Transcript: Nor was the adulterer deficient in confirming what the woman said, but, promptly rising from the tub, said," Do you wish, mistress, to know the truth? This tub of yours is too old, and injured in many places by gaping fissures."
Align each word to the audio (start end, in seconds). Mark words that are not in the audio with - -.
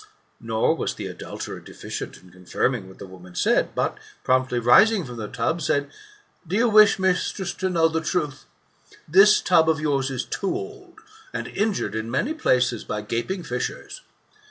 Nor 0.39 0.73
was 0.73 0.95
the 0.95 1.05
adulterer 1.05 1.59
deficient 1.59 2.17
in 2.17 2.31
confirming 2.31 2.87
what 2.87 2.97
the 2.97 3.05
woman 3.05 3.35
said, 3.35 3.75
but, 3.75 3.99
promptly 4.23 4.57
rising 4.57 5.05
from 5.05 5.17
the 5.17 5.27
tub, 5.27 5.61
said," 5.61 5.91
Do 6.47 6.55
you 6.55 6.67
wish, 6.67 6.97
mistress, 6.97 7.53
to 7.53 7.69
know 7.69 7.87
the 7.87 8.01
truth? 8.01 8.45
This 9.07 9.41
tub 9.41 9.69
of 9.69 9.79
yours 9.79 10.09
is 10.09 10.25
too 10.25 10.55
old, 10.55 11.01
and 11.33 11.45
injured 11.49 11.93
in 11.93 12.09
many 12.09 12.33
places 12.33 12.83
by 12.83 13.03
gaping 13.03 13.43
fissures." 13.43 14.01